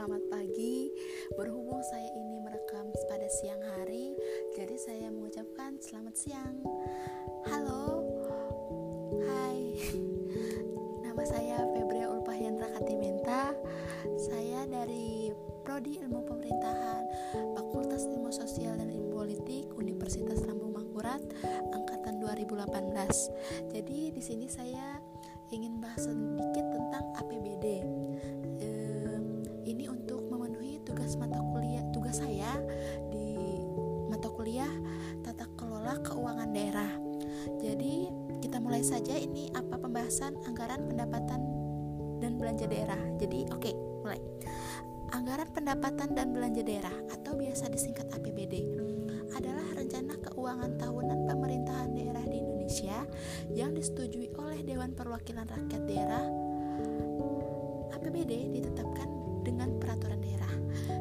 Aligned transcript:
selamat 0.00 0.32
pagi. 0.32 0.88
Berhubung 1.36 1.84
saya 1.92 2.08
ini 2.16 2.40
merekam 2.40 2.88
pada 3.04 3.28
siang 3.28 3.60
hari, 3.60 4.16
jadi 4.56 4.72
saya 4.80 5.12
mengucapkan 5.12 5.76
selamat 5.76 6.16
siang. 6.16 6.56
Halo, 7.44 8.00
hai. 9.28 9.76
Nama 11.04 11.20
saya 11.28 11.68
Febria 11.76 12.08
Ulpahyandra 12.08 12.72
Katimenta. 12.80 13.52
Saya 14.16 14.64
dari 14.64 15.36
Prodi 15.68 16.00
Ilmu 16.00 16.24
Pemerintahan, 16.24 17.04
Fakultas 17.60 18.08
Ilmu 18.08 18.32
Sosial 18.32 18.80
dan 18.80 18.88
Ilmu 18.88 19.12
Politik, 19.12 19.68
Universitas 19.76 20.40
Lambung 20.48 20.80
Mangkurat, 20.80 21.20
angkatan 21.76 22.24
2018. 22.24 23.68
Jadi 23.68 24.16
di 24.16 24.22
sini 24.24 24.48
saya 24.48 24.96
ingin 25.52 25.76
bahas 25.76 26.08
sedikit 26.08 26.64
tentang 26.72 27.04
APBD 27.20 27.59
saja 38.90 39.14
ini 39.14 39.46
apa 39.54 39.78
pembahasan 39.78 40.34
anggaran 40.50 40.90
pendapatan 40.90 41.38
dan 42.18 42.34
belanja 42.34 42.66
daerah. 42.66 42.98
Jadi 43.22 43.46
oke, 43.54 43.62
okay, 43.62 43.74
mulai. 44.02 44.18
Anggaran 45.14 45.46
pendapatan 45.54 46.18
dan 46.18 46.34
belanja 46.34 46.66
daerah 46.66 46.94
atau 47.14 47.38
biasa 47.38 47.70
disingkat 47.70 48.10
APBD 48.10 48.66
adalah 49.38 49.62
rencana 49.78 50.18
keuangan 50.18 50.74
tahunan 50.74 51.22
pemerintahan 51.22 51.94
daerah 51.94 52.24
di 52.26 52.42
Indonesia 52.42 53.06
yang 53.54 53.78
disetujui 53.78 54.34
oleh 54.34 54.66
Dewan 54.66 54.90
Perwakilan 54.98 55.46
Rakyat 55.46 55.82
Daerah. 55.86 56.26
APBD 57.94 58.58
ditetapkan 58.58 59.06
dengan 59.46 59.78
peraturan 59.78 60.18
daerah. 60.18 60.49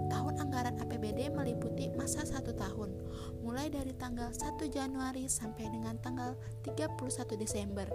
Tahun 0.09 0.33
anggaran 0.41 0.75
APBD 0.81 1.31
meliputi 1.31 1.89
masa 1.95 2.25
satu 2.25 2.51
tahun, 2.53 2.91
mulai 3.41 3.69
dari 3.71 3.95
tanggal 3.95 4.29
1 4.33 4.59
Januari 4.69 5.29
sampai 5.29 5.69
dengan 5.69 5.95
tanggal 6.01 6.35
31 6.65 7.39
Desember. 7.39 7.87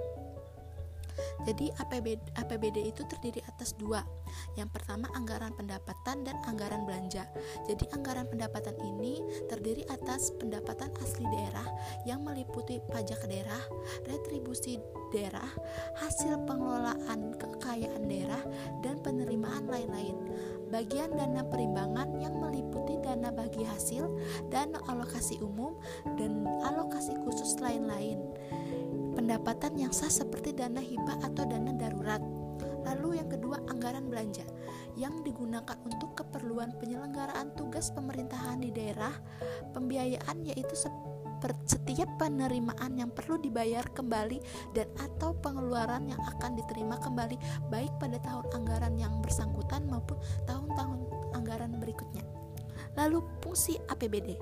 Jadi 1.44 1.70
APBD, 1.80 2.20
APBD 2.40 2.78
itu 2.88 3.02
terdiri 3.06 3.40
atas 3.46 3.76
dua. 3.76 4.02
Yang 4.58 4.80
pertama 4.80 5.06
anggaran 5.14 5.54
pendapatan 5.54 6.26
dan 6.26 6.36
anggaran 6.46 6.86
belanja. 6.88 7.26
Jadi 7.66 7.86
anggaran 7.94 8.26
pendapatan 8.26 8.74
ini 8.82 9.22
terdiri 9.46 9.86
atas 9.90 10.34
pendapatan 10.36 10.90
asli 11.02 11.24
daerah 11.28 11.66
yang 12.08 12.22
meliputi 12.26 12.80
pajak 12.90 13.26
daerah, 13.26 13.60
retribusi 14.08 14.80
daerah, 15.14 15.46
hasil 16.00 16.42
pengelolaan 16.48 17.38
kekayaan 17.38 18.04
daerah, 18.10 18.42
dan 18.82 18.98
penerimaan 19.02 19.70
lain-lain. 19.70 20.16
Bagian 20.74 21.14
dana 21.14 21.46
perimbangan 21.46 22.18
yang 22.18 22.34
meliputi 22.40 22.98
dana 22.98 23.30
bagi 23.30 23.62
hasil, 23.62 24.10
dana 24.50 24.82
alokasi 24.90 25.38
umum, 25.38 25.78
dan 26.18 26.42
alokasi 26.66 27.14
khusus 27.22 27.62
lain-lain 27.62 28.18
pendapatan 29.24 29.80
yang 29.80 29.88
sah 29.88 30.12
seperti 30.12 30.52
dana 30.52 30.84
hibah 30.84 31.16
atau 31.24 31.48
dana 31.48 31.72
darurat. 31.72 32.20
Lalu 32.84 33.24
yang 33.24 33.32
kedua, 33.32 33.56
anggaran 33.72 34.12
belanja 34.12 34.44
yang 35.00 35.24
digunakan 35.24 35.80
untuk 35.88 36.12
keperluan 36.12 36.76
penyelenggaraan 36.76 37.56
tugas 37.56 37.88
pemerintahan 37.96 38.60
di 38.60 38.68
daerah. 38.68 39.16
Pembiayaan 39.72 40.44
yaitu 40.44 40.76
setiap 41.64 42.08
penerimaan 42.20 43.00
yang 43.00 43.08
perlu 43.08 43.40
dibayar 43.40 43.88
kembali 43.96 44.44
dan 44.76 44.92
atau 45.00 45.32
pengeluaran 45.40 46.04
yang 46.04 46.20
akan 46.36 46.60
diterima 46.60 47.00
kembali 47.00 47.40
baik 47.72 47.96
pada 47.96 48.20
tahun 48.20 48.44
anggaran 48.52 49.00
yang 49.00 49.24
bersangkutan 49.24 49.88
maupun 49.88 50.20
tahun-tahun 50.44 51.00
anggaran 51.32 51.80
berikutnya. 51.80 52.20
Lalu 53.00 53.24
fungsi 53.40 53.80
APBD 53.88 54.36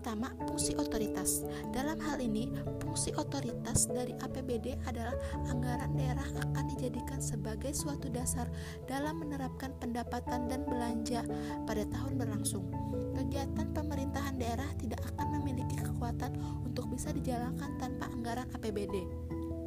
Pertama, 0.00 0.32
fungsi 0.48 0.72
otoritas. 0.80 1.44
Dalam 1.76 2.00
hal 2.00 2.24
ini, 2.24 2.48
fungsi 2.80 3.12
otoritas 3.20 3.84
dari 3.84 4.16
APBD 4.16 4.80
adalah 4.88 5.12
anggaran 5.44 5.92
daerah 5.92 6.24
akan 6.40 6.72
dijadikan 6.72 7.20
sebagai 7.20 7.76
suatu 7.76 8.08
dasar 8.08 8.48
dalam 8.88 9.20
menerapkan 9.20 9.76
pendapatan 9.76 10.48
dan 10.48 10.64
belanja 10.64 11.20
pada 11.68 11.84
tahun 11.84 12.16
berlangsung. 12.16 12.64
Kegiatan 13.12 13.76
pemerintahan 13.76 14.40
daerah 14.40 14.72
tidak 14.80 15.04
akan 15.12 15.36
memiliki 15.36 15.76
kekuatan 15.76 16.32
untuk 16.64 16.88
bisa 16.88 17.12
dijalankan 17.12 17.76
tanpa 17.76 18.08
anggaran 18.08 18.48
APBD. 18.56 19.04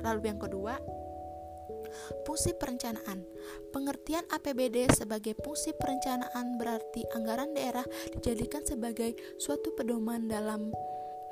Lalu 0.01 0.33
yang 0.33 0.41
kedua, 0.41 0.81
Fungsi 2.23 2.55
perencanaan 2.55 3.25
Pengertian 3.73 4.23
APBD 4.29 4.85
sebagai 4.93 5.33
fungsi 5.41 5.73
perencanaan 5.73 6.61
berarti 6.61 7.03
anggaran 7.17 7.51
daerah 7.57 7.83
dijadikan 8.13 8.61
sebagai 8.61 9.17
suatu 9.41 9.73
pedoman 9.73 10.29
dalam 10.29 10.69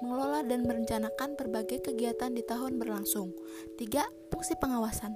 mengelola 0.01 0.41
dan 0.41 0.65
merencanakan 0.65 1.37
berbagai 1.37 1.85
kegiatan 1.85 2.33
di 2.33 2.41
tahun 2.41 2.81
berlangsung. 2.81 3.37
3. 3.77 4.33
Fungsi 4.33 4.57
pengawasan. 4.57 5.13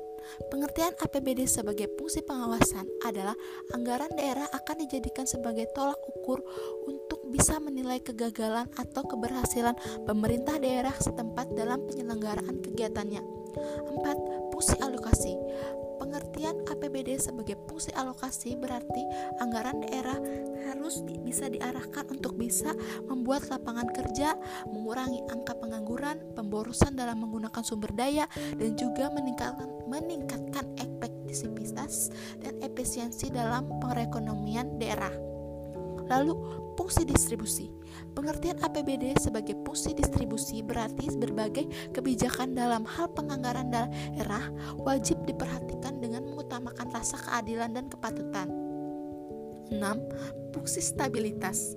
Pengertian 0.53 0.93
APBD 1.01 1.49
sebagai 1.49 1.89
fungsi 1.97 2.21
pengawasan 2.21 2.85
adalah 3.01 3.33
anggaran 3.73 4.13
daerah 4.13 4.45
akan 4.53 4.85
dijadikan 4.85 5.25
sebagai 5.25 5.69
tolak 5.73 5.97
ukur 6.05 6.45
untuk 6.85 7.25
bisa 7.33 7.57
menilai 7.57 8.01
kegagalan 8.01 8.69
atau 8.77 9.05
keberhasilan 9.05 9.73
pemerintah 10.05 10.61
daerah 10.61 10.93
setempat 10.93 11.53
dalam 11.57 11.81
penyelenggaraan 11.89 12.61
kegiatannya. 12.61 13.21
4. 13.25 14.44
Fungsi 14.55 14.79
alokasi 14.79 15.35
Pengertian 15.99 16.63
APBD 16.63 17.19
sebagai 17.19 17.59
fungsi 17.67 17.91
alokasi 17.91 18.55
berarti 18.55 19.03
anggaran 19.43 19.83
daerah 19.83 20.15
harus 20.71 21.03
bisa 21.23 21.51
diarahkan 21.51 22.07
untuk 22.07 22.39
bisa 22.39 22.71
membuat 23.07 23.51
lapangan 23.51 23.91
kerja, 23.91 24.35
mengurangi 24.71 25.23
angka 25.27 25.55
pengangguran, 25.59 26.19
pemborosan 26.35 26.95
dalam 26.95 27.19
menggunakan 27.19 27.63
sumber 27.67 27.91
daya, 27.95 28.27
dan 28.55 28.79
juga 28.79 29.11
meningkatkan, 29.11 29.67
meningkatkan 29.91 30.67
efektivitas 30.79 32.11
dan 32.39 32.59
efisiensi 32.63 33.31
dalam 33.31 33.67
perekonomian 33.83 34.79
daerah. 34.79 35.34
Lalu, 36.07 36.33
fungsi 36.75 37.07
distribusi. 37.07 37.71
Pengertian 38.15 38.59
APBD 38.63 39.15
sebagai 39.19 39.55
fungsi 39.63 39.95
distribusi 39.95 40.63
berarti 40.63 41.11
berbagai 41.15 41.91
kebijakan 41.95 42.55
dalam 42.55 42.83
hal 42.83 43.11
penganggaran 43.11 43.71
daerah 43.71 44.51
wajib 44.79 45.19
diperhatikan 45.27 45.99
dengan 45.99 46.27
mengutamakan 46.27 46.91
rasa 46.91 47.19
keadilan 47.19 47.75
dan 47.75 47.85
kepatutan. 47.91 48.47
6. 49.73 50.53
Fungsi 50.53 50.81
stabilitas. 50.83 51.73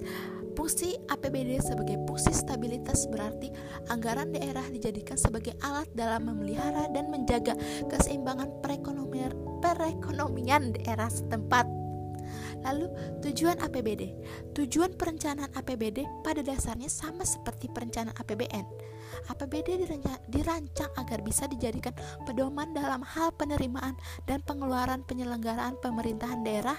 Fungsi 0.58 0.98
APBD 1.06 1.62
sebagai 1.62 2.02
fungsi 2.02 2.34
stabilitas 2.34 3.06
berarti 3.06 3.46
anggaran 3.94 4.34
daerah 4.34 4.66
dijadikan 4.66 5.14
sebagai 5.14 5.54
alat 5.62 5.86
dalam 5.94 6.26
memelihara 6.26 6.90
dan 6.90 7.14
menjaga 7.14 7.54
keseimbangan 7.86 8.50
perekonomian, 8.58 9.30
perekonomian 9.62 10.74
daerah 10.74 11.06
setempat 11.06 11.77
Lalu 12.64 12.86
tujuan 13.22 13.58
APBD. 13.62 14.14
Tujuan 14.54 14.94
perencanaan 14.94 15.52
APBD 15.54 16.04
pada 16.26 16.42
dasarnya 16.42 16.90
sama 16.90 17.22
seperti 17.22 17.70
perencanaan 17.70 18.16
APBN. 18.18 18.88
APBD 19.28 19.88
dirancang 20.28 20.92
agar 21.00 21.24
bisa 21.24 21.48
dijadikan 21.48 21.96
pedoman 22.28 22.70
dalam 22.76 23.00
hal 23.00 23.32
penerimaan 23.34 23.96
dan 24.28 24.44
pengeluaran 24.44 25.00
penyelenggaraan 25.08 25.80
pemerintahan 25.80 26.44
daerah, 26.44 26.76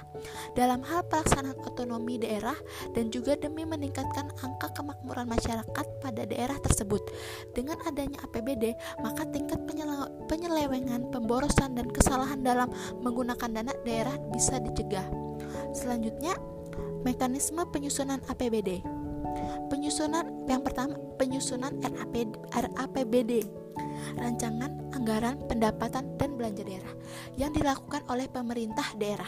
dalam 0.53 0.85
hal 0.85 1.03
pelaksanaan 1.09 1.57
otonomi 1.65 2.21
daerah, 2.21 2.55
dan 2.93 3.09
juga 3.09 3.33
demi 3.35 3.65
meningkatkan 3.65 4.29
angka 4.45 4.71
kemakmuran 4.77 5.25
masyarakat 5.25 5.85
pada 5.99 6.23
daerah 6.25 6.57
tersebut. 6.61 7.01
Dengan 7.53 7.81
adanya 7.85 8.21
APBD, 8.29 8.77
maka 9.01 9.25
tingkat 9.29 9.59
penyelewengan, 10.29 11.09
pemborosan, 11.09 11.75
dan 11.75 11.89
kesalahan 11.89 12.41
dalam 12.45 12.69
menggunakan 13.01 13.49
dana 13.61 13.73
daerah 13.83 14.15
bisa 14.31 14.61
dicegah. 14.61 15.28
Selanjutnya, 15.71 16.35
mekanisme 17.03 17.63
penyusunan 17.69 18.19
APBD. 18.27 18.83
Penyusunan 19.69 20.49
yang 20.49 20.65
pertama, 20.65 20.97
penyusunan 21.15 21.77
RAP, 21.79 22.15
RAPBD. 22.51 23.45
Rancangan 24.17 24.95
anggaran 24.95 25.37
pendapatan 25.45 26.15
dan 26.15 26.35
belanja 26.39 26.63
daerah 26.63 26.93
yang 27.35 27.51
dilakukan 27.51 28.03
oleh 28.07 28.31
pemerintah 28.31 28.85
daerah. 28.95 29.27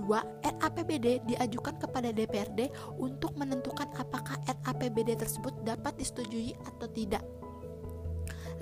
Dua, 0.00 0.24
RAPBD 0.42 1.28
diajukan 1.28 1.76
kepada 1.76 2.10
DPRD 2.10 2.72
untuk 2.98 3.36
menentukan 3.36 3.88
apakah 3.94 4.40
RAPBD 4.48 5.18
tersebut 5.18 5.52
dapat 5.62 5.96
disetujui 6.00 6.56
atau 6.66 6.88
tidak. 6.90 7.22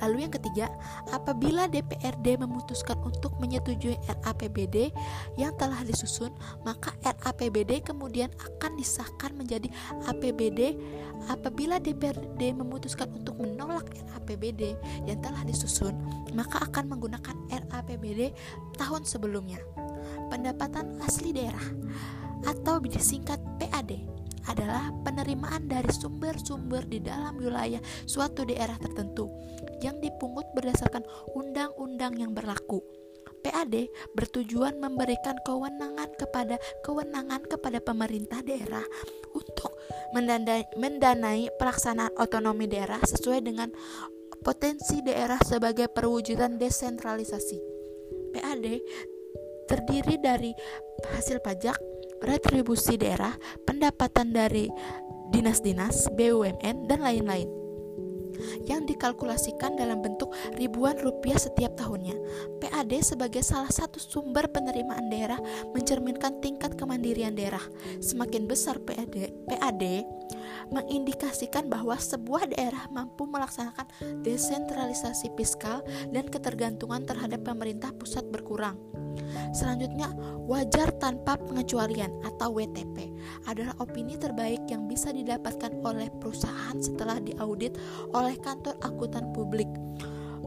Lalu 0.02 0.28
yang 0.28 0.32
ketiga, 0.32 0.66
apabila 1.08 1.69
DPRD 1.70 2.37
memutuskan 2.37 3.00
untuk 3.00 3.32
menyetujui 3.40 3.96
RAPBD 4.04 4.93
yang 5.40 5.56
telah 5.56 5.81
disusun, 5.84 6.32
maka 6.62 6.93
RAPBD 7.00 7.81
kemudian 7.81 8.28
akan 8.37 8.76
disahkan 8.76 9.32
menjadi 9.32 9.72
APBD. 10.08 10.76
Apabila 11.26 11.81
DPRD 11.81 12.54
memutuskan 12.54 13.08
untuk 13.16 13.40
menolak 13.40 13.88
RAPBD 14.14 14.76
yang 15.08 15.19
telah 15.25 15.43
disusun, 15.48 15.96
maka 16.37 16.60
akan 16.69 16.93
menggunakan 16.93 17.37
RAPBD 17.48 18.37
tahun 18.76 19.02
sebelumnya. 19.08 19.58
Pendapatan 20.28 21.00
asli 21.02 21.32
daerah 21.32 21.66
atau 22.44 22.78
disingkat 22.78 23.40
PAD 23.58 24.16
adalah 24.46 24.90
penerimaan 25.02 25.66
dari 25.66 25.90
sumber-sumber 25.90 26.87
di 26.87 27.02
dalam 27.02 27.38
wilayah 27.38 27.82
suatu 28.06 28.46
daerah 28.46 28.78
tertentu 28.78 29.31
yang 29.82 29.98
dipungut 29.98 30.46
berdasarkan 30.54 31.02
undang-undang 31.34 32.16
yang 32.19 32.32
berlaku. 32.32 32.82
PAD 33.46 33.87
bertujuan 34.19 34.82
memberikan 34.82 35.38
kewenangan 35.46 36.10
kepada 36.19 36.58
kewenangan 36.82 37.46
kepada 37.46 37.78
pemerintah 37.78 38.43
daerah 38.43 38.82
untuk 39.31 39.70
mendanai, 40.10 40.66
mendanai 40.75 41.54
pelaksanaan 41.54 42.10
otonomi 42.19 42.66
daerah 42.66 42.98
sesuai 43.06 43.46
dengan 43.46 43.70
potensi 44.43 44.98
daerah 45.02 45.38
sebagai 45.46 45.87
perwujudan 45.87 46.58
desentralisasi. 46.58 47.58
PAD 48.34 48.66
terdiri 49.66 50.19
dari 50.19 50.50
hasil 51.14 51.43
pajak, 51.43 51.78
retribusi 52.22 52.96
daerah, 52.96 53.34
pendapatan 53.66 54.32
dari 54.32 54.70
dinas-dinas, 55.34 56.08
BUMN, 56.14 56.86
dan 56.86 57.00
lain-lain 57.02 57.65
yang 58.64 58.84
dikalkulasikan 58.84 59.76
dalam 59.76 60.00
bentuk 60.00 60.32
ribuan 60.56 60.96
rupiah 61.00 61.38
setiap 61.38 61.76
tahunnya. 61.76 62.16
PAD 62.62 62.92
sebagai 63.02 63.42
salah 63.44 63.70
satu 63.70 64.00
sumber 64.00 64.48
penerimaan 64.50 65.08
daerah 65.12 65.38
mencerminkan 65.72 66.40
tingkat 66.40 66.74
kemandirian 66.74 67.34
daerah. 67.34 67.62
Semakin 68.00 68.48
besar 68.48 68.80
PAD, 68.82 69.46
PAD 69.48 69.84
mengindikasikan 70.70 71.70
bahwa 71.70 71.94
sebuah 71.94 72.50
daerah 72.50 72.90
mampu 72.90 73.26
melaksanakan 73.26 73.86
desentralisasi 74.26 75.30
fiskal 75.38 75.82
dan 76.10 76.26
ketergantungan 76.26 77.06
terhadap 77.06 77.46
pemerintah 77.46 77.94
pusat 77.94 78.26
berkurang. 78.28 78.78
Selanjutnya, 79.54 80.12
wajar 80.44 80.92
tanpa 81.00 81.40
pengecualian 81.40 82.12
atau 82.24 82.52
WTP 82.52 83.15
adalah 83.46 83.75
opini 83.82 84.19
terbaik 84.19 84.67
yang 84.69 84.90
bisa 84.90 85.12
didapatkan 85.12 85.73
oleh 85.82 86.11
perusahaan 86.19 86.76
setelah 86.78 87.20
diaudit 87.23 87.76
oleh 88.14 88.37
kantor 88.40 88.76
akuntan 88.82 89.31
publik. 89.34 89.69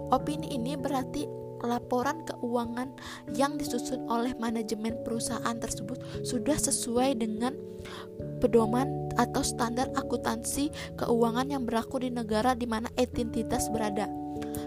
Opini 0.10 0.58
ini 0.58 0.74
berarti 0.74 1.30
laporan 1.64 2.24
keuangan 2.24 2.96
yang 3.36 3.60
disusun 3.60 4.08
oleh 4.08 4.32
manajemen 4.40 4.96
perusahaan 5.04 5.58
tersebut 5.60 6.00
sudah 6.24 6.56
sesuai 6.56 7.20
dengan 7.20 7.52
pedoman 8.40 9.12
atau 9.20 9.44
standar 9.44 9.92
akuntansi 10.00 10.72
keuangan 10.96 11.52
yang 11.52 11.64
berlaku 11.68 12.00
di 12.00 12.10
negara 12.12 12.56
di 12.56 12.64
mana 12.64 12.88
entitas 12.96 13.68
berada. 13.68 14.08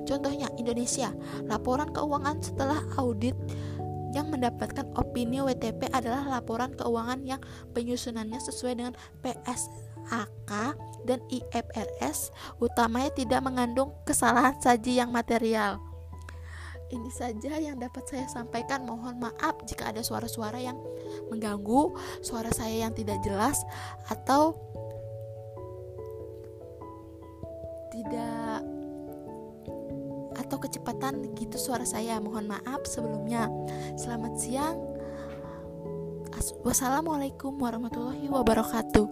Contohnya 0.05 0.53
Indonesia, 0.61 1.15
laporan 1.49 1.89
keuangan 1.95 2.45
setelah 2.45 2.81
audit 3.01 3.33
yang 4.13 4.29
mendapatkan 4.29 4.87
opini 4.97 5.41
WTP 5.41 5.89
adalah 5.91 6.39
laporan 6.39 6.73
keuangan 6.77 7.21
yang 7.25 7.41
penyusunannya 7.73 8.39
sesuai 8.39 8.75
dengan 8.77 8.95
PSAK 9.25 10.53
dan 11.09 11.19
IFRS 11.33 12.31
utamanya 12.63 13.11
tidak 13.13 13.41
mengandung 13.43 13.97
kesalahan 14.07 14.55
saji 14.61 15.01
yang 15.01 15.11
material. 15.11 15.81
Ini 16.93 17.09
saja 17.09 17.57
yang 17.57 17.81
dapat 17.81 18.05
saya 18.05 18.29
sampaikan. 18.29 18.85
Mohon 18.85 19.25
maaf 19.25 19.65
jika 19.65 19.89
ada 19.89 20.05
suara-suara 20.05 20.61
yang 20.61 20.77
mengganggu, 21.33 21.97
suara 22.21 22.53
saya 22.53 22.85
yang 22.85 22.93
tidak 22.93 23.17
jelas 23.25 23.57
atau 24.13 24.53
tidak 27.93 28.32
atau 30.53 30.61
kecepatan 30.61 31.33
gitu 31.33 31.57
suara 31.57 31.89
saya. 31.89 32.21
Mohon 32.21 32.61
maaf 32.61 32.85
sebelumnya. 32.85 33.49
Selamat 33.97 34.37
siang. 34.37 34.77
Wassalamualaikum 36.61 37.57
warahmatullahi 37.57 38.29
wabarakatuh. 38.29 39.09